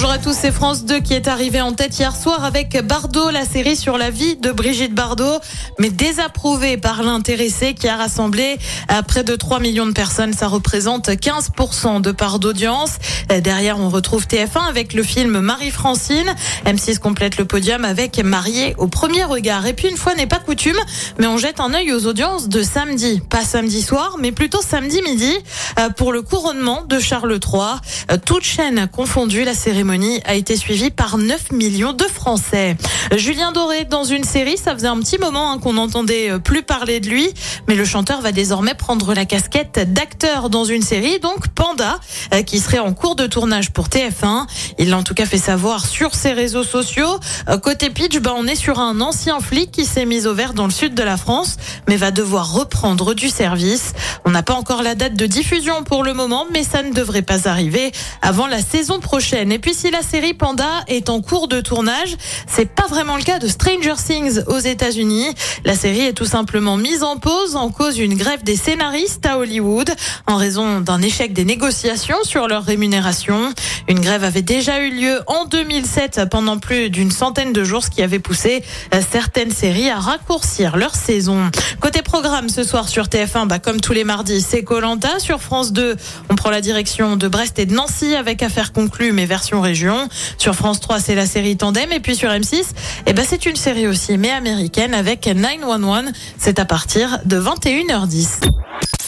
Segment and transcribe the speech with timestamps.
[0.00, 3.30] Bonjour à tous, c'est France 2 qui est arrivé en tête hier soir avec Bardot,
[3.30, 5.40] la série sur la vie de Brigitte Bardot,
[5.80, 10.34] mais désapprouvée par l'intéressé qui a rassemblé à près de 3 millions de personnes.
[10.34, 12.98] Ça représente 15% de part d'audience.
[13.42, 16.32] Derrière, on retrouve TF1 avec le film Marie-Francine.
[16.64, 19.66] M6 complète le podium avec Marié au premier regard.
[19.66, 20.78] Et puis, une fois n'est pas coutume,
[21.18, 23.20] mais on jette un œil aux audiences de samedi.
[23.28, 25.36] Pas samedi soir, mais plutôt samedi midi
[25.80, 27.80] euh, pour le couronnement de Charles III.
[28.12, 32.76] Euh, Toute chaîne confondue, la série a été suivie par 9 millions de Français.
[33.16, 36.62] Julien Doré dans une série, ça faisait un petit moment hein, qu'on n'entendait euh, plus
[36.62, 37.32] parler de lui,
[37.68, 42.00] mais le chanteur va désormais prendre la casquette d'acteur dans une série, donc Panda,
[42.34, 44.46] euh, qui serait en cours de tournage pour TF1.
[44.78, 47.18] Il l'a en tout cas fait savoir sur ses réseaux sociaux.
[47.48, 50.52] Euh, côté pitch, bah, on est sur un ancien flic qui s'est mis au vert
[50.52, 51.56] dans le sud de la France,
[51.88, 53.94] mais va devoir reprendre du service.
[54.26, 57.22] On n'a pas encore la date de diffusion pour le moment, mais ça ne devrait
[57.22, 59.50] pas arriver avant la saison prochaine.
[59.50, 62.16] Et puis si la série Panda est en cours de tournage,
[62.46, 65.26] c'est pas vraiment le cas de Stranger Things aux États-Unis.
[65.64, 69.38] La série est tout simplement mise en pause en cause d'une grève des scénaristes à
[69.38, 69.90] Hollywood
[70.26, 73.52] en raison d'un échec des négociations sur leur rémunération.
[73.88, 77.90] Une grève avait déjà eu lieu en 2007 pendant plus d'une centaine de jours, ce
[77.90, 78.62] qui avait poussé
[79.10, 81.50] certaines séries à raccourcir leur saison.
[81.80, 85.18] Côté programme ce soir sur TF1, bah, comme tous les mardis, c'est Colanta.
[85.18, 85.96] Sur France 2,
[86.30, 90.08] on prend la direction de Brest et de Nancy avec affaires conclues, mais version région.
[90.38, 91.92] Sur France 3, c'est la série Tandem.
[91.92, 92.62] Et puis sur M6,
[93.06, 96.12] eh ben, c'est une série aussi, mais américaine avec 911.
[96.38, 98.50] C'est à partir de 21h10.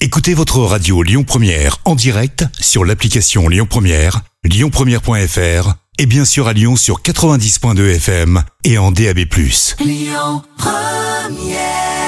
[0.00, 6.48] Écoutez votre radio Lyon Première en direct sur l'application Lyon Première, lyonpremière.fr et bien sûr
[6.48, 9.18] à Lyon sur 90.2 FM et en DAB+.
[9.80, 11.99] Lyon Première